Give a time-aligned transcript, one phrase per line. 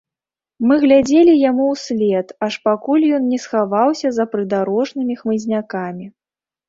[0.69, 6.05] Мы глядзелі яму ўслед, аж пакуль ён не схаваўся за прыдарожнымі хмызнякамі.